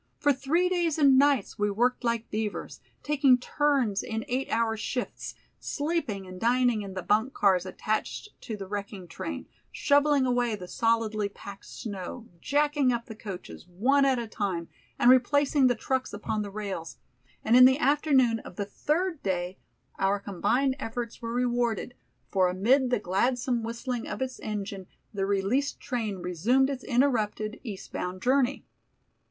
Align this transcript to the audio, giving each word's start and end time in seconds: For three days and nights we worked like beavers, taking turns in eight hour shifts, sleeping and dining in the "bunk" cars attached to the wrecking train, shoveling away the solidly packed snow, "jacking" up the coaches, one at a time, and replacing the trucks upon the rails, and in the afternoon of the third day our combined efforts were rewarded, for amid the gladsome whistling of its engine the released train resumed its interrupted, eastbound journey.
For 0.17 0.33
three 0.33 0.67
days 0.67 0.97
and 0.97 1.15
nights 1.19 1.59
we 1.59 1.69
worked 1.69 2.03
like 2.03 2.31
beavers, 2.31 2.79
taking 3.03 3.37
turns 3.37 4.01
in 4.01 4.25
eight 4.27 4.49
hour 4.49 4.75
shifts, 4.75 5.35
sleeping 5.59 6.25
and 6.25 6.41
dining 6.41 6.81
in 6.81 6.95
the 6.95 7.03
"bunk" 7.03 7.33
cars 7.35 7.67
attached 7.67 8.29
to 8.41 8.57
the 8.57 8.65
wrecking 8.65 9.07
train, 9.07 9.45
shoveling 9.71 10.25
away 10.25 10.55
the 10.55 10.67
solidly 10.67 11.29
packed 11.29 11.67
snow, 11.67 12.27
"jacking" 12.39 12.91
up 12.91 13.05
the 13.05 13.13
coaches, 13.15 13.67
one 13.67 14.03
at 14.03 14.17
a 14.17 14.25
time, 14.25 14.69
and 14.97 15.11
replacing 15.11 15.67
the 15.67 15.75
trucks 15.75 16.13
upon 16.13 16.41
the 16.41 16.49
rails, 16.49 16.97
and 17.45 17.55
in 17.55 17.65
the 17.65 17.77
afternoon 17.77 18.39
of 18.39 18.55
the 18.55 18.65
third 18.65 19.21
day 19.21 19.59
our 19.99 20.19
combined 20.19 20.75
efforts 20.79 21.21
were 21.21 21.31
rewarded, 21.31 21.93
for 22.27 22.49
amid 22.49 22.89
the 22.89 22.97
gladsome 22.97 23.61
whistling 23.61 24.07
of 24.07 24.19
its 24.19 24.39
engine 24.39 24.87
the 25.13 25.27
released 25.27 25.79
train 25.79 26.17
resumed 26.17 26.71
its 26.71 26.83
interrupted, 26.83 27.59
eastbound 27.63 28.19
journey. 28.19 28.65